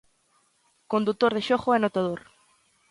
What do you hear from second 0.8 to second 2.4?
Condutor de xogo e anotador.